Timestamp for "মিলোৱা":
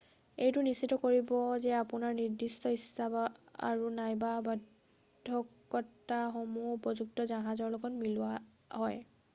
8.07-8.35